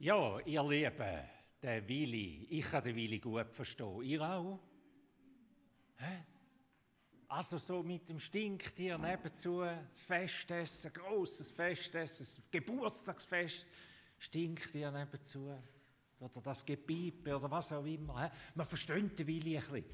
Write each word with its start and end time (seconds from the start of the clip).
Ja, 0.00 0.38
ihr 0.44 0.62
Lieben, 0.62 1.18
der 1.60 1.88
Willi, 1.88 2.46
ich 2.50 2.70
kann 2.70 2.84
den 2.84 2.94
Willi 2.94 3.18
gut 3.18 3.48
verstehen. 3.50 4.00
Ihr 4.02 4.22
auch? 4.22 4.60
Hä? 5.96 6.24
Also 7.26 7.58
so 7.58 7.82
mit 7.82 8.08
dem 8.08 8.20
Stinktier 8.20 8.96
nebenzu, 8.96 9.62
das 9.62 10.00
Festessen, 10.02 10.92
grosses 10.92 11.50
Festessen, 11.50 12.24
das 12.24 12.40
Geburtstagsfest, 12.48 13.66
Stinktier 14.18 14.92
nebenzu. 14.92 15.52
Oder 16.20 16.40
das 16.42 16.64
Gebiepe 16.64 17.36
oder 17.36 17.50
was 17.50 17.72
auch 17.72 17.84
immer. 17.84 18.30
Man 18.54 18.66
versteht 18.66 19.18
den 19.18 19.26
Willi 19.26 19.56
ein 19.56 19.62
bisschen. 19.62 19.84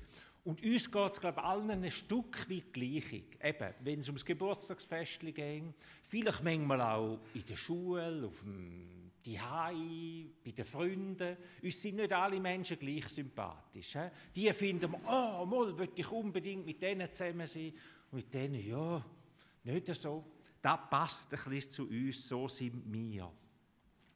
Und 0.45 0.63
uns 0.63 0.91
geht 0.91 1.13
es, 1.13 1.21
glaube 1.21 1.41
ich, 1.41 1.47
allen 1.47 1.71
ein 1.71 1.91
Stück 1.91 2.51
weit 2.51 2.75
gleich. 2.75 3.25
Eben, 3.43 3.75
wenn 3.81 4.01
es 4.01 4.09
ums 4.09 4.25
Geburtstagsfest 4.27 5.21
geht, 5.21 5.65
vielleicht 6.03 6.45
manchmal 6.45 6.83
auch 6.83 7.21
in 7.33 7.47
der 7.47 7.57
Schule, 7.57 8.27
auf 8.27 8.41
dem 8.41 9.04
Zuhause, 9.25 10.27
bei 10.45 10.51
den 10.51 10.65
Freunden. 10.65 11.37
Uns 11.63 11.81
sind 11.81 11.97
nicht 11.97 12.13
alle 12.13 12.39
Menschen 12.39 12.79
gleich 12.79 13.09
sympathisch. 13.09 13.93
He? 13.93 14.09
Die 14.35 14.53
finden 14.53 14.93
wir, 14.93 15.01
oh, 15.07 15.47
mal, 15.47 15.77
will 15.79 15.91
ich 15.95 16.11
unbedingt 16.11 16.67
mit 16.67 16.83
denen 16.83 17.11
zusammen 17.11 17.47
sein. 17.47 17.73
Und 18.11 18.17
mit 18.17 18.35
denen, 18.35 18.67
ja, 18.67 19.05
nicht 19.65 19.95
so. 19.95 20.25
Das 20.61 20.81
passt 20.89 21.33
ein 21.33 21.51
bisschen 21.51 21.73
zu 21.73 21.89
uns, 21.89 22.29
so 22.29 22.49
sind 22.49 22.83
wir. 22.93 23.31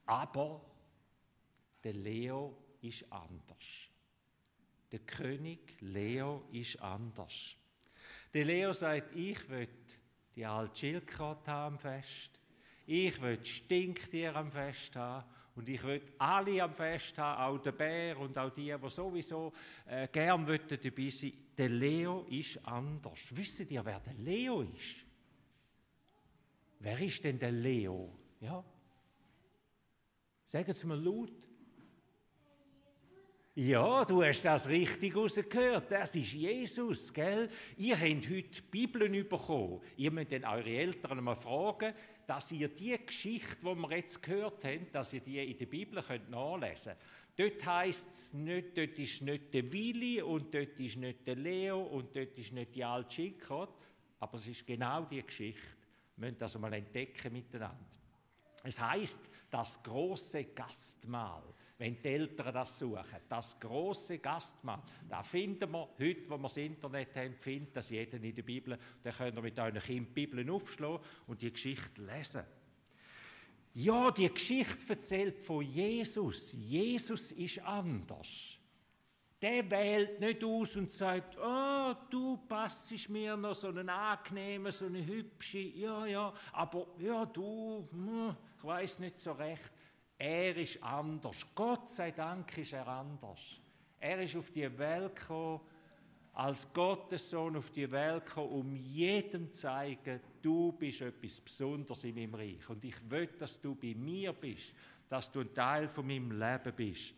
Aber 0.07 0.65
der 1.83 1.93
Leo 1.95 2.57
ist 2.81 3.11
anders. 3.13 3.91
Der 4.91 5.01
König 5.01 5.77
Leo 5.81 6.49
ist 6.53 6.81
anders. 6.81 7.57
Der 8.33 8.45
Leo 8.45 8.73
sagt, 8.73 9.15
ich 9.15 9.49
will 9.49 9.69
die 10.35 10.47
alte 10.47 10.79
Schildkröte 10.79 11.51
am 11.51 11.79
Fest. 11.79 12.39
Ich 12.91 13.21
will 13.21 13.45
Stinktier 13.45 14.35
am 14.35 14.51
Fest 14.51 14.97
haben. 14.97 15.29
Und 15.55 15.69
ich 15.69 15.83
will 15.83 16.01
alle 16.19 16.63
am 16.63 16.73
Fest 16.73 17.19
haben, 17.19 17.43
auch 17.43 17.63
der 17.63 17.73
Bär 17.73 18.19
und 18.19 18.39
auch 18.39 18.51
die, 18.51 18.75
die 18.75 18.89
sowieso 18.89 19.53
äh, 19.87 20.09
gern 20.09 20.47
dabei 20.47 21.11
sein 21.11 21.33
Der 21.57 21.69
Leo 21.69 22.25
ist 22.31 22.65
anders. 22.65 23.19
Wisst 23.31 23.61
ihr, 23.69 23.85
wer 23.85 24.01
der 24.01 24.15
Leo 24.15 24.63
ist? 24.63 25.05
Wer 26.79 26.99
ist 27.01 27.23
denn 27.25 27.39
der 27.39 27.53
Leo? 27.53 28.17
Ja? 28.41 28.65
Sagen 30.47 30.75
Sie 30.75 30.87
mir 30.87 30.97
laut. 30.97 31.48
Ja, 33.61 34.05
du 34.05 34.23
hast 34.23 34.45
das 34.45 34.69
richtig 34.69 35.17
rausgehört. 35.17 35.91
Das 35.91 36.15
ist 36.15 36.33
Jesus, 36.33 37.13
gell? 37.13 37.51
Ihr 37.77 37.99
habt 37.99 38.31
heute 38.31 38.63
Bibeln 38.71 39.29
bekommen. 39.29 39.81
Ihr 39.97 40.13
müsst 40.13 40.31
dann 40.31 40.45
eure 40.45 40.71
Eltern 40.71 41.25
mal 41.25 41.35
fragen, 41.35 41.93
dass 42.25 42.53
ihr 42.53 42.69
die 42.69 42.97
Geschichte, 43.05 43.57
die 43.61 43.75
wir 43.75 43.97
jetzt 43.97 44.23
gehört 44.23 44.63
haben, 44.63 44.87
dass 44.93 45.13
ihr 45.13 45.23
die 45.23 45.51
in 45.51 45.59
der 45.59 45.67
Bibel 45.67 46.01
könnt 46.01 46.31
nachlesen 46.31 46.93
könnt. 47.37 47.57
Dort 47.57 47.67
heisst 47.67 48.13
es 48.13 48.33
nicht, 48.33 48.79
dort 48.79 48.97
ist 48.97 49.23
nicht 49.23 49.53
der 49.53 49.73
Willi 49.73 50.23
und 50.23 50.55
dort 50.55 50.79
ist 50.79 50.97
nicht 50.97 51.27
der 51.27 51.35
Leo 51.35 51.83
und 51.83 52.15
dort 52.15 52.39
ist 52.39 52.53
nicht 52.53 52.77
die 52.77 52.85
alte 52.85 53.13
Schickert, 53.13 53.75
aber 54.21 54.37
es 54.37 54.47
ist 54.47 54.69
genau 54.69 55.05
die 55.05 55.21
Geschichte. 55.21 55.79
Wir 56.17 56.29
müssen 56.29 56.39
das 56.39 56.57
mal 56.61 56.73
entdecken 56.75 57.33
miteinander. 57.33 57.77
Es 58.63 58.79
heißt 58.79 59.29
das 59.51 59.83
große 59.83 60.45
Gastmahl 60.45 61.43
wenn 61.79 62.03
die 62.03 62.09
Eltern 62.09 62.53
das 62.53 62.79
suchen. 62.79 63.05
Das 63.29 63.59
große 63.59 64.19
Gastmahl, 64.19 64.83
da 65.09 65.23
finden 65.23 65.71
wir 65.71 65.89
heute, 65.99 66.29
wo 66.29 66.37
wir 66.37 66.43
das 66.43 66.57
Internet 66.57 67.15
haben, 67.15 67.35
findet 67.35 67.77
das 67.77 67.89
jeder 67.89 68.21
in 68.21 68.35
der 68.35 68.43
Bibel. 68.43 68.77
Da 69.03 69.11
könnt 69.13 69.37
ihr 69.37 69.43
mit 69.43 69.59
euren 69.59 69.79
Kindern 69.79 70.07
die 70.15 70.27
Bibel 70.27 70.51
aufschlagen 70.51 70.99
und 71.29 71.41
die 71.41 71.53
Geschichte 71.53 72.03
lesen. 72.03 72.43
Ja, 73.75 74.11
die 74.11 74.29
Geschichte 74.29 74.93
erzählt 74.93 75.45
von 75.45 75.63
Jesus. 75.63 76.53
Jesus 76.53 77.31
ist 77.31 77.61
anders. 77.61 78.59
Der 79.41 79.71
wählt 79.71 80.19
nicht 80.19 80.43
aus 80.43 80.75
und 80.75 80.93
sagt, 80.93 81.39
oh, 81.39 81.95
du 82.11 82.39
passt 82.49 83.09
mir 83.09 83.37
noch 83.37 83.55
so 83.55 83.69
einen 83.69 83.89
angenehmen, 83.89 84.73
so 84.73 84.87
eine 84.87 85.07
hübsche, 85.07 85.59
ja, 85.59 86.05
ja, 86.07 86.35
aber 86.53 86.89
ja, 86.99 87.25
du, 87.25 87.89
hm, 87.93 88.37
ich 88.57 88.65
weiß 88.65 88.99
nicht 88.99 89.21
so 89.21 89.31
recht. 89.31 89.71
Er 90.19 90.57
ist 90.57 90.83
anders. 90.83 91.47
Gott 91.55 91.91
sei 91.91 92.11
Dank 92.11 92.59
ist 92.59 92.73
er 92.73 92.89
anders. 92.89 93.61
Er 94.01 94.21
ist 94.21 94.37
auf 94.37 94.51
die 94.51 94.79
Welt 94.79 95.15
gekommen, 95.15 95.61
als 96.33 96.73
Gottes 96.73 97.31
Sohn 97.31 97.57
auf 97.57 97.71
die 97.71 97.91
Welt 97.91 98.27
gekommen, 98.27 98.51
um 98.51 98.77
jedem 98.77 99.53
zu 99.53 99.63
zeigen, 99.63 100.21
du 100.43 100.73
bist 100.73 101.01
etwas 101.01 101.41
Besonderes 101.41 102.05
in 102.05 102.15
meinem 102.15 102.35
Reich. 102.35 102.69
Und 102.69 102.85
ich 102.85 102.97
will, 103.11 103.29
dass 103.39 103.61
du 103.61 103.75
bei 103.75 103.95
mir 103.95 104.33
bist, 104.33 104.75
dass 105.09 105.31
du 105.31 105.41
ein 105.41 105.55
Teil 105.55 105.89
von 105.89 106.07
meinem 106.07 106.33
Leben 106.33 106.73
bist. 106.75 107.15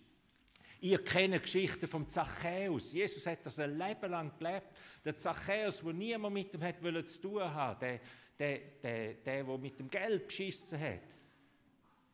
Ihr 0.82 1.04
kennt 1.04 1.42
Geschichten 1.42 1.86
vom 1.86 2.08
Zachäus. 2.08 2.92
Jesus 2.92 3.26
hat 3.26 3.44
das 3.44 3.58
ein 3.58 3.76
Leben 3.76 4.10
lang 4.10 4.32
gelebt. 4.38 4.68
Der 5.04 5.16
Zachäus, 5.16 5.84
wo 5.84 5.92
niemand 5.92 6.34
mit 6.34 6.54
ihm 6.54 6.62
hat 6.62 7.08
zu 7.08 7.20
tun 7.20 7.42
haben, 7.42 7.78
der, 7.78 8.00
der, 8.38 8.58
der, 8.82 9.14
der, 9.14 9.44
der 9.44 9.58
mit 9.58 9.78
dem 9.78 9.90
Geld 9.90 10.26
beschissen 10.26 10.80
hat. 10.80 11.00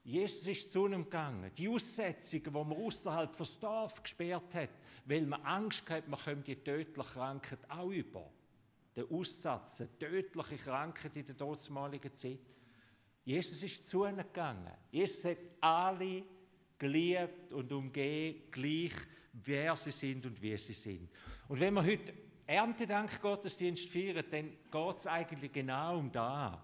Jesus 0.07 0.47
ist 0.47 0.71
zu 0.71 0.87
ihm 0.87 1.03
gegangen. 1.03 1.51
Die 1.59 1.69
Aussetzungen, 1.69 2.45
die 2.45 2.51
man 2.51 2.73
außerhalb 2.73 3.33
des 3.37 3.59
Dorf 3.59 4.01
gesperrt 4.01 4.55
hat, 4.55 4.71
weil 5.05 5.27
man 5.27 5.43
Angst 5.43 5.91
hat, 5.91 6.07
man 6.07 6.21
kommt 6.21 6.47
die 6.47 6.55
tödliche 6.55 7.11
Krankheit 7.11 7.59
auch 7.69 7.91
über. 7.91 8.31
Der 8.95 9.11
Aussatz, 9.11 9.81
eine 9.81 9.99
tödliche 9.99 10.57
Krankheit 10.59 11.17
in 11.17 11.27
der 11.27 11.35
damaligen 11.35 12.15
Zeit. 12.15 12.39
Jesus 13.25 13.61
ist 13.61 13.89
zu 13.89 14.05
ihnen 14.05 14.19
gegangen. 14.19 14.73
Jesus 14.93 15.25
hat 15.25 15.39
alle 15.61 16.23
geliebt 16.79 17.53
und 17.53 17.73
umgehen, 17.73 18.45
gleich 18.53 18.95
wer 19.33 19.75
sie 19.75 19.91
sind 19.91 20.25
und 20.25 20.41
wie 20.41 20.57
sie 20.57 20.73
sind. 20.73 21.11
Und 21.49 21.59
wenn 21.59 21.75
wir 21.75 21.85
heute 21.85 22.15
Erntedank 22.47 23.21
Gottesdienst 23.21 23.89
feiern, 23.89 24.25
dann 24.31 24.51
geht 24.71 24.97
es 24.99 25.07
eigentlich 25.09 25.53
genau 25.53 25.99
um 25.99 26.13
das. 26.13 26.61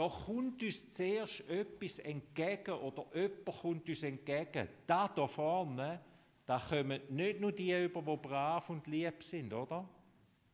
Da 0.00 0.08
kommt 0.08 0.62
uns 0.62 0.94
zuerst 0.94 1.46
etwas 1.46 1.98
entgegen 1.98 2.72
oder 2.72 3.04
jemand 3.14 3.60
kommt 3.60 3.86
uns 3.86 4.02
entgegen. 4.02 4.66
Da 4.86 5.14
hier 5.14 5.28
vorne, 5.28 6.00
da 6.46 6.58
kommen 6.58 7.02
nicht 7.10 7.38
nur 7.38 7.52
die 7.52 7.84
über, 7.84 8.00
die 8.00 8.16
brav 8.16 8.70
und 8.70 8.86
lieb 8.86 9.22
sind, 9.22 9.52
oder? 9.52 9.86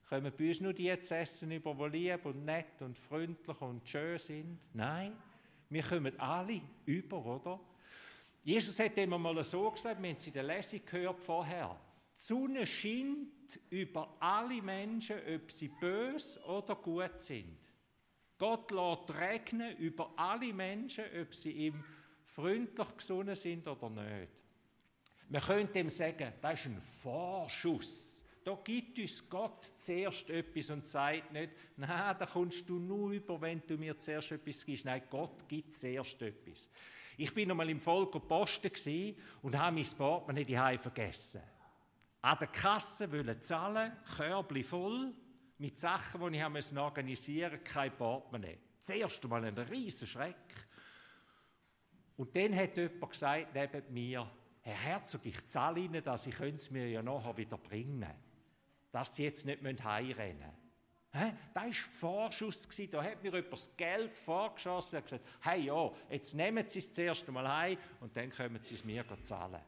Kommen 0.08 0.32
bei 0.36 0.48
uns 0.48 0.60
nur 0.60 0.72
die 0.72 1.00
zu 1.00 1.14
essen 1.14 1.52
über, 1.52 1.88
die 1.88 2.10
lieb 2.10 2.26
und 2.26 2.44
nett 2.44 2.82
und 2.82 2.98
freundlich 2.98 3.60
und 3.60 3.88
schön 3.88 4.18
sind? 4.18 4.58
Nein, 4.74 5.12
wir 5.70 5.82
kommen 5.84 6.18
alle 6.18 6.60
über, 6.84 7.24
oder? 7.24 7.60
Jesus 8.42 8.76
hat 8.80 8.96
immer 8.96 9.16
mal 9.16 9.44
so 9.44 9.70
gesagt, 9.70 10.02
wir 10.02 10.08
haben 10.08 10.16
es 10.16 10.26
in 10.26 10.32
der 10.32 10.42
Lesung 10.42 10.80
gehört 10.84 11.22
vorher. 11.22 11.78
Die 12.16 12.20
Sonne 12.20 12.66
scheint 12.66 13.60
über 13.70 14.12
alle 14.18 14.60
Menschen, 14.60 15.18
ob 15.36 15.52
sie 15.52 15.68
bös 15.68 16.36
oder 16.42 16.74
gut 16.74 17.20
sind. 17.20 17.65
Gott 18.38 18.70
lässt 18.70 19.14
regnen 19.18 19.76
über 19.78 20.12
alle 20.16 20.52
Menschen, 20.52 21.04
ob 21.20 21.34
sie 21.34 21.52
ihm 21.52 21.82
freundlich 22.22 22.96
gesonnen 22.96 23.34
sind 23.34 23.66
oder 23.66 23.88
nicht. 23.88 24.32
Man 25.28 25.42
könnte 25.42 25.78
ihm 25.78 25.88
sagen, 25.88 26.32
das 26.40 26.60
ist 26.60 26.66
ein 26.66 26.80
Vorschuss. 26.80 28.24
Da 28.44 28.56
gibt 28.62 28.98
uns 28.98 29.28
Gott 29.28 29.72
zuerst 29.78 30.30
etwas 30.30 30.70
und 30.70 30.86
sagt 30.86 31.32
nicht, 31.32 31.50
nein, 31.76 32.16
da 32.16 32.26
kommst 32.26 32.68
du 32.70 32.78
nur 32.78 33.10
über, 33.10 33.40
wenn 33.40 33.60
du 33.66 33.76
mir 33.76 33.98
zuerst 33.98 34.30
etwas 34.30 34.64
gibst. 34.64 34.84
Nein, 34.84 35.02
Gott 35.10 35.48
gibt 35.48 35.74
zuerst 35.74 36.22
etwas. 36.22 36.68
Ich 37.16 37.34
bin 37.34 37.50
einmal 37.50 37.68
im 37.70 37.80
Volker 37.80 38.20
Posten 38.20 39.16
und 39.42 39.58
habe 39.58 39.74
mein 39.74 39.86
Portemonnaie 39.96 40.44
die 40.44 40.78
vergessen. 40.78 41.40
An 42.22 42.36
der 42.38 42.48
Kasse 42.48 43.10
wollen 43.10 43.42
zahlen, 43.42 43.92
Körbli 44.16 44.62
voll, 44.62 45.12
mit 45.58 45.78
Sachen, 45.78 46.32
die 46.32 46.38
ich 46.38 46.76
organisieren 46.76 47.52
musste, 47.52 47.72
kein 47.72 47.96
Portemonnaie. 47.96 48.58
Zuerst 48.80 49.24
einmal 49.24 49.44
ein 49.44 49.58
riesen 49.58 50.06
Schreck. 50.06 50.36
Und 52.16 52.34
dann 52.34 52.54
hat 52.54 52.76
jemand 52.76 53.10
gesagt 53.10 53.54
neben 53.54 53.92
mir, 53.92 54.30
Herr 54.60 54.74
Herzog, 54.74 55.24
ich 55.24 55.46
zahle 55.46 55.80
Ihnen 55.80 56.02
das, 56.02 56.26
ich 56.26 56.34
könnte 56.34 56.56
es 56.56 56.70
mir 56.70 56.88
ja 56.88 57.02
nachher 57.02 57.36
wieder 57.36 57.58
bringen. 57.58 58.06
Dass 58.90 59.14
Sie 59.14 59.24
jetzt 59.24 59.44
nicht 59.44 59.62
heimrennen 59.62 60.38
müssen. 60.38 60.66
Das 61.54 61.64
war 61.64 61.72
Vorschuss. 61.72 62.68
Da 62.90 63.02
hat 63.02 63.22
mir 63.22 63.32
jemand 63.32 63.52
das 63.52 63.70
Geld 63.76 64.18
vorgeschossen 64.18 64.96
und 64.96 65.04
gesagt, 65.04 65.24
hey 65.42 65.62
ja, 65.62 65.90
jetzt 66.10 66.34
nehmen 66.34 66.68
Sie 66.68 66.78
es 66.78 66.92
zuerst 66.92 67.26
einmal 67.28 67.48
heim 67.48 67.78
und 68.00 68.16
dann 68.16 68.30
können 68.30 68.58
Sie 68.62 68.74
es 68.74 68.84
mir 68.84 69.04
zahlen. 69.22 69.60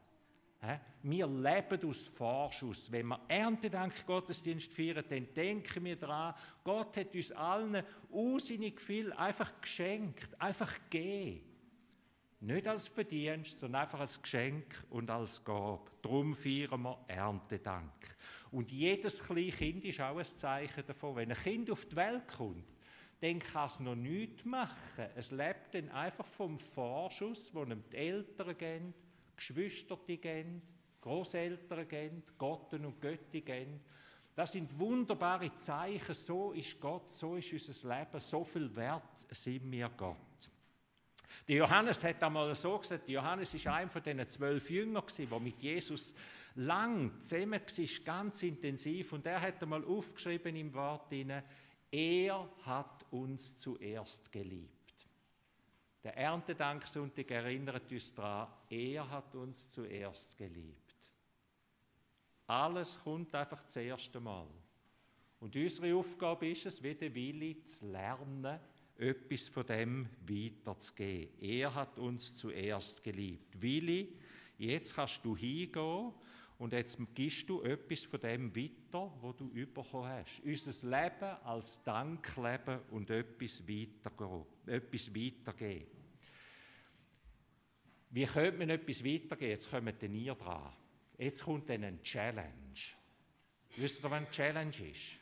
Wir 1.01 1.27
leben 1.27 1.89
aus 1.89 2.01
Vorschuss. 2.01 2.91
Wenn 2.91 3.07
wir 3.07 3.21
Erntedank 3.29 4.05
Gottesdienst 4.05 4.73
feiern, 4.73 5.05
dann 5.07 5.33
denken 5.33 5.85
wir 5.85 5.95
daran, 5.95 6.35
Gott 6.63 6.97
hat 6.97 7.15
uns 7.15 7.31
allen 7.31 7.83
unsinnig 8.09 8.81
viel 8.81 9.13
einfach 9.13 9.61
geschenkt, 9.61 10.39
einfach 10.41 10.73
gegeben. 10.89 11.45
Nicht 12.41 12.67
als 12.67 12.87
Verdienst, 12.87 13.59
sondern 13.59 13.81
einfach 13.81 13.99
als 13.99 14.21
Geschenk 14.21 14.85
und 14.89 15.09
als 15.09 15.43
Gabe. 15.43 15.91
Darum 16.01 16.33
feiern 16.33 16.81
wir 16.81 16.97
Erntedank. 17.07 18.15
Und 18.51 18.71
jedes 18.71 19.21
kleine 19.21 19.51
Kind 19.51 19.85
ist 19.85 19.99
auch 20.01 20.17
ein 20.17 20.25
Zeichen 20.25 20.85
davon. 20.85 21.17
Wenn 21.17 21.31
ein 21.31 21.37
Kind 21.37 21.69
auf 21.69 21.85
die 21.85 21.95
Welt 21.97 22.27
kommt, 22.27 22.65
dann 23.21 23.39
kann 23.39 23.67
es 23.67 23.79
noch 23.79 23.95
nichts 23.95 24.45
machen. 24.45 25.07
Es 25.15 25.31
lebt 25.31 25.73
dann 25.73 25.89
einfach 25.89 26.25
vom 26.25 26.57
Vorschuss, 26.57 27.53
wo 27.53 27.63
ihm 27.63 27.83
die 27.91 27.97
Eltern 27.97 28.57
geben, 28.57 28.93
Geschwister 29.39 29.97
geben, 30.05 30.61
Großeltern 31.01 31.87
geben, 31.87 32.23
Gotten 32.37 32.85
und 32.85 32.99
Götti 32.99 33.41
geben. 33.41 33.79
Das 34.35 34.51
sind 34.51 34.77
wunderbare 34.77 35.55
Zeichen. 35.55 36.13
So 36.13 36.51
ist 36.51 36.79
Gott, 36.79 37.11
so 37.11 37.35
ist 37.35 37.51
unser 37.53 37.97
Leben, 37.97 38.19
so 38.19 38.43
viel 38.43 38.75
wert 38.75 39.25
sind 39.31 39.71
wir 39.71 39.89
Gott. 39.89 40.17
Der 41.47 41.57
Johannes 41.57 42.03
hat 42.03 42.21
einmal 42.21 42.53
so 42.53 42.77
gesagt, 42.77 43.07
Johannes 43.07 43.53
ist 43.53 43.65
einer 43.65 43.89
von 43.89 44.03
diesen 44.03 44.27
zwölf 44.27 44.69
Jüngern, 44.69 45.03
der 45.17 45.39
mit 45.39 45.59
Jesus 45.59 46.13
lang 46.55 47.19
zusammen 47.21 47.61
war, 47.61 48.03
ganz 48.05 48.43
intensiv. 48.43 49.13
Und 49.13 49.25
er 49.25 49.41
hat 49.41 49.61
einmal 49.61 49.83
aufgeschrieben 49.85 50.55
im 50.55 50.73
Wort, 50.73 51.11
er 51.91 52.49
hat 52.63 53.05
uns 53.11 53.57
zuerst 53.57 54.31
geliebt. 54.31 54.78
Der 56.03 56.15
Erntedanksonntag 56.15 57.29
erinnert 57.31 57.91
uns 57.91 58.13
daran, 58.13 58.47
er 58.69 59.09
hat 59.09 59.35
uns 59.35 59.69
zuerst 59.69 60.37
geliebt. 60.37 60.95
Alles 62.47 62.99
kommt 63.03 63.35
einfach 63.35 63.63
das 63.63 63.75
erste 63.75 64.19
Mal. 64.19 64.47
Und 65.39 65.55
unsere 65.55 65.95
Aufgabe 65.95 66.49
ist 66.49 66.65
es, 66.65 66.81
wie 66.81 66.95
der 66.95 67.13
Willi 67.13 67.63
zu 67.63 67.91
lernen, 67.91 68.59
etwas 68.97 69.47
von 69.47 69.65
dem 69.65 70.09
weiterzugeben. 70.27 71.39
Er 71.39 71.73
hat 71.73 71.99
uns 71.99 72.35
zuerst 72.35 73.03
geliebt. 73.03 73.61
Willi, 73.61 74.17
jetzt 74.57 74.95
kannst 74.95 75.23
du 75.23 75.35
hingehen 75.35 76.13
und 76.59 76.73
jetzt 76.73 76.97
gibst 77.15 77.49
du 77.49 77.63
etwas 77.63 78.03
von 78.03 78.19
dem 78.19 78.53
weiter, 78.53 79.11
was 79.21 79.37
du 79.37 79.49
bekommen 79.49 80.09
hast. 80.09 80.41
Unser 80.43 80.87
Leben 80.87 81.37
als 81.45 81.81
Dankleben 81.83 82.81
und 82.91 83.09
etwas 83.09 83.65
weitergehen. 83.65 84.45
Etwas 84.65 85.15
weitergeben. 85.15 85.87
Wie 88.09 88.25
könnte 88.25 88.57
man 88.57 88.69
etwas 88.71 89.05
weitergeben? 89.05 89.51
Jetzt 89.51 89.71
kommen 89.71 89.97
denn 89.97 90.13
ihr 90.13 90.35
dran. 90.35 90.73
Jetzt 91.17 91.43
kommt 91.43 91.69
dann 91.69 91.85
eine 91.85 92.01
Challenge. 92.01 92.51
Wisst 93.77 94.03
ihr, 94.03 94.03
was 94.03 94.11
eine 94.11 94.29
Challenge 94.29 94.89
ist? 94.91 95.19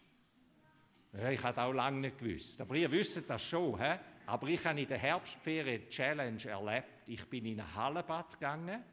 Ja, 1.14 1.30
ich 1.30 1.44
habe 1.44 1.62
auch 1.62 1.74
lange 1.74 2.00
nicht 2.00 2.18
gewusst. 2.18 2.60
Aber 2.60 2.74
ihr 2.74 2.92
wisst 2.92 3.30
das 3.30 3.44
schon. 3.44 3.80
He? 3.80 3.96
Aber 4.26 4.48
ich 4.48 4.66
habe 4.66 4.82
in 4.82 4.88
der 4.88 4.98
Herbstferien 4.98 5.82
eine 5.82 5.90
Challenge 5.90 6.46
erlebt. 6.46 6.88
Ich 7.06 7.24
bin 7.26 7.46
in 7.46 7.60
ein 7.60 7.76
Hallenbad 7.76 8.34
gegangen. 8.34 8.84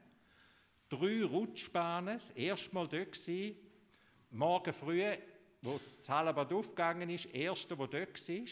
Drei 0.89 1.23
Rutschbahnen. 1.23 2.15
Das 2.15 2.29
erste 2.31 2.73
Mal 2.73 2.87
dort 2.87 3.27
war. 3.27 3.51
Morgen 4.31 4.73
früh, 4.73 5.03
wo 5.61 5.79
das 5.97 6.09
Hallenbad 6.09 6.53
aufgegangen 6.53 7.09
ist, 7.09 7.25
erste, 7.25 7.77
wo 7.77 7.87
dort 7.87 8.27
war. 8.27 8.45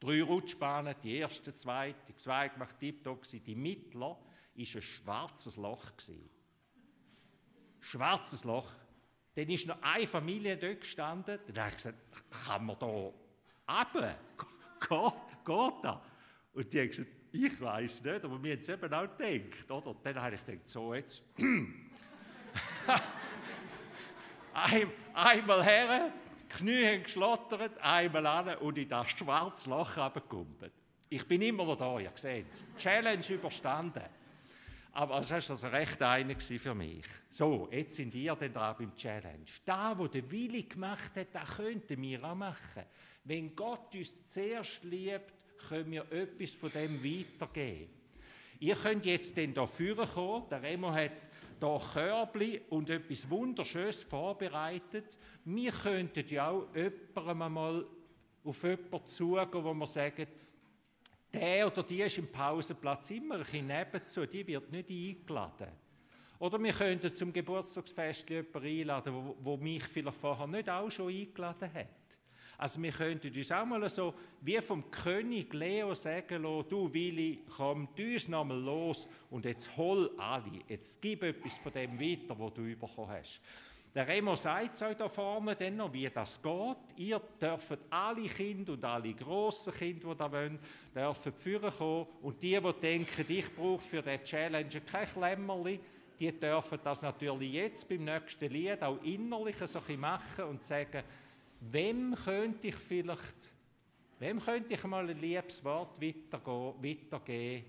Drei 0.00 0.22
Rutschbahnen, 0.22 0.94
die 1.02 1.16
erste, 1.16 1.54
zweite, 1.54 1.98
die 2.08 2.16
zweite 2.16 2.54
gemacht, 2.54 2.78
tiptop 2.78 3.22
Die 3.22 3.54
Mittler 3.54 4.00
war 4.00 4.18
ein 4.54 4.66
schwarzes 4.66 5.56
Loch. 5.56 5.92
Schwarzes 7.80 8.44
Loch. 8.44 8.70
Dann 9.34 9.48
ist 9.48 9.66
noch 9.66 9.80
eine 9.82 10.06
Familie 10.06 10.56
dort 10.56 10.82
gestanden. 10.82 11.38
Dann 11.46 11.58
habe 11.58 11.70
ich 11.70 11.76
gesagt, 11.76 11.98
kann 12.46 12.66
man 12.66 12.78
da 12.78 12.86
runter? 12.86 14.18
Geht, 14.80 15.44
geht 15.44 15.84
da? 15.84 16.02
Und 16.52 16.72
die 16.72 16.80
haben 16.80 16.88
gesagt, 16.88 17.10
ich 17.34 17.60
weiß 17.60 18.04
nicht, 18.04 18.24
aber 18.24 18.42
wir 18.42 18.52
haben 18.52 18.60
es 18.60 18.68
eben 18.68 18.94
auch 18.94 19.08
gedacht. 19.16 19.70
Oder? 19.70 19.96
Dann 20.02 20.22
habe 20.22 20.36
ich 20.36 20.46
gedacht, 20.46 20.68
so 20.68 20.94
jetzt. 20.94 21.22
Ein, 24.54 24.86
einmal 25.12 25.64
her, 25.64 26.12
Knie 26.48 26.86
haben 26.86 27.02
geschlottert, 27.02 27.76
einmal 27.78 28.24
an 28.26 28.56
und 28.58 28.78
in 28.78 28.88
das 28.88 29.10
schwarze 29.10 29.68
Loch 29.68 29.96
runtergekumpelt. 29.96 30.72
Ich 31.08 31.26
bin 31.26 31.42
immer 31.42 31.64
noch 31.64 31.76
da, 31.76 31.98
ihr 31.98 32.12
seht 32.14 32.50
es. 32.50 32.64
Challenge 32.78 33.26
überstanden. 33.30 34.04
Aber 34.92 35.16
das 35.16 35.30
war 35.30 35.36
also 35.36 35.66
recht 35.66 36.00
eine 36.02 36.38
für 36.38 36.74
mich. 36.74 37.04
So, 37.28 37.68
jetzt 37.72 37.96
sind 37.96 38.14
ihr 38.14 38.36
dann 38.36 38.52
dran 38.52 38.76
beim 38.78 38.94
Challenge. 38.94 39.44
Da, 39.64 39.98
wo 39.98 40.06
der 40.06 40.30
Willi 40.30 40.62
gemacht 40.62 41.16
hat, 41.16 41.34
das 41.34 41.56
könnten 41.56 42.00
wir 42.00 42.22
auch 42.22 42.36
machen. 42.36 42.84
Wenn 43.24 43.56
Gott 43.56 43.92
uns 43.92 44.24
zuerst 44.28 44.84
liebt, 44.84 45.34
können 45.68 45.90
wir 45.90 46.10
etwas 46.12 46.52
von 46.52 46.70
dem 46.70 47.02
weitergeben. 47.02 47.88
Ihr 48.60 48.76
könnt 48.76 49.06
jetzt 49.06 49.36
dann 49.36 49.54
hier 49.76 49.96
kommen. 49.96 50.48
Der 50.50 50.62
Remo 50.62 50.92
hat 50.92 51.12
hier 51.60 51.80
Körbli 51.92 52.62
und 52.70 52.90
etwas 52.90 53.28
Wunderschönes 53.28 54.02
vorbereitet. 54.04 55.16
Wir 55.44 55.72
könnten 55.72 56.24
ja 56.28 56.50
auch 56.50 56.68
jemandem 56.74 57.52
mal 57.52 57.86
auf 58.44 58.62
jemanden 58.62 59.08
zugehen, 59.08 59.64
wo 59.64 59.74
wir 59.74 59.86
sagen, 59.86 60.26
der 61.32 61.66
oder 61.66 61.82
die 61.82 62.02
ist 62.02 62.18
im 62.18 62.30
Pausenplatz 62.30 63.10
immer 63.10 63.36
ein 63.36 63.40
bisschen 63.40 63.66
nebenzu, 63.66 64.26
die 64.26 64.46
wird 64.46 64.70
nicht 64.70 64.88
eingeladen. 64.88 65.68
Oder 66.38 66.62
wir 66.62 66.72
könnten 66.72 67.12
zum 67.12 67.32
Geburtstagsfest 67.32 68.28
jemanden 68.30 68.66
einladen, 68.66 69.34
wo 69.40 69.56
mich 69.56 69.82
vielleicht 69.84 70.16
vorher 70.16 70.46
nicht 70.46 70.68
auch 70.68 70.90
schon 70.90 71.08
eingeladen 71.08 71.72
hat. 71.72 72.03
Also 72.58 72.80
wir 72.82 72.92
könnten 72.92 73.36
uns 73.36 73.52
auch 73.52 73.64
mal 73.64 73.88
so 73.88 74.14
wie 74.40 74.60
vom 74.60 74.90
König 74.90 75.52
Leo 75.52 75.94
sagen 75.94 76.42
lassen, 76.42 76.68
du 76.68 76.92
Willi, 76.92 77.42
komm, 77.56 77.88
du 77.96 78.12
uns 78.12 78.28
nochmal 78.28 78.60
los 78.60 79.08
und 79.30 79.44
jetzt 79.44 79.76
hol 79.76 80.10
alle, 80.18 80.60
jetzt 80.68 81.00
gib 81.02 81.22
etwas 81.22 81.58
von 81.58 81.72
dem 81.72 81.98
weiter, 81.98 82.38
was 82.38 82.54
du 82.54 82.62
bekommen 82.76 83.10
hast. 83.10 83.40
Der 83.94 84.08
Remo 84.08 84.34
sagt 84.34 84.74
es 84.74 84.82
euch 84.82 84.96
da 84.96 85.08
vorne 85.08 85.54
dann 85.54 85.76
noch, 85.76 85.92
wie 85.92 86.10
das 86.10 86.42
geht. 86.42 86.76
Ihr 86.96 87.20
dürft 87.40 87.78
alle 87.90 88.26
Kinder 88.26 88.72
und 88.72 88.84
alle 88.84 89.14
grossen 89.14 89.72
Kinder, 89.72 90.10
die 90.10 90.18
da 90.18 90.32
wollen, 90.32 90.58
dürfen 90.92 91.32
führen 91.32 91.70
kommen. 91.70 92.06
Und 92.22 92.42
die, 92.42 92.60
die 92.60 92.72
denken, 92.80 93.24
ich 93.28 93.54
brauche 93.54 93.78
für 93.78 94.02
diese 94.02 94.24
Challenge 94.24 94.80
kein 94.80 95.06
Klemmerli, 95.06 95.78
die 96.18 96.32
dürfen 96.32 96.80
das 96.82 97.02
natürlich 97.02 97.52
jetzt 97.52 97.88
beim 97.88 98.04
nächsten 98.04 98.50
Lied 98.50 98.82
auch 98.82 99.00
innerlich 99.04 99.56
so 99.58 99.80
ein 99.86 100.00
machen 100.00 100.44
und 100.46 100.64
sagen, 100.64 101.04
wem 101.60 102.14
könnte 102.14 102.68
ich 102.68 102.74
vielleicht, 102.74 103.50
wem 104.18 104.38
könnte 104.38 104.74
ich 104.74 104.84
mal 104.84 105.08
ein 105.08 105.18
liebes 105.18 105.64
Wort 105.64 106.00
weitergeben, 106.00 107.64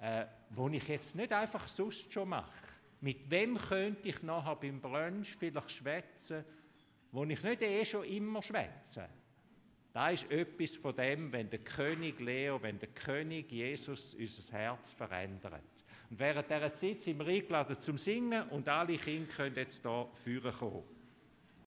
äh, 0.00 0.26
wo 0.50 0.68
ich 0.68 0.88
jetzt 0.88 1.14
nicht 1.14 1.32
einfach 1.32 1.68
sonst 1.68 2.12
schon 2.12 2.28
mache. 2.28 2.66
Mit 3.00 3.30
wem 3.30 3.56
könnte 3.56 4.08
ich 4.08 4.22
nachher 4.22 4.56
beim 4.56 4.80
Brunch 4.80 5.36
vielleicht 5.38 5.70
schwätzen, 5.70 6.44
wo 7.12 7.24
ich 7.24 7.42
nicht 7.42 7.62
eh 7.62 7.84
schon 7.84 8.04
immer 8.04 8.42
schwätze? 8.42 9.08
Da 9.92 10.10
ist 10.10 10.30
etwas 10.30 10.76
von 10.76 10.94
dem, 10.94 11.32
wenn 11.32 11.50
der 11.50 11.58
König 11.60 12.20
Leo, 12.20 12.62
wenn 12.62 12.78
der 12.78 12.90
König 12.90 13.50
Jesus 13.50 14.14
unser 14.14 14.52
Herz 14.52 14.92
verändert. 14.92 15.84
Und 16.10 16.18
während 16.18 16.48
dieser 16.48 16.72
Zeit 16.72 17.00
sind 17.00 17.18
wir 17.18 17.26
eingeladen 17.26 17.78
zum 17.80 17.98
Singen 17.98 18.48
und 18.50 18.68
alle 18.68 18.96
Kinder 18.96 19.32
können 19.32 19.56
jetzt 19.56 19.82
hier 19.82 20.08
führen 20.14 20.52
kommen. 20.52 20.99